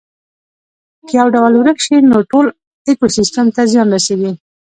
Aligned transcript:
که 1.07 1.13
یو 1.19 1.27
ډول 1.35 1.53
ورک 1.57 1.77
شي 1.85 1.95
نو 2.09 2.17
ټول 2.31 2.45
ایکوسیستم 2.87 3.45
ته 3.55 3.61
زیان 3.71 3.87
رسیږي 3.95 4.31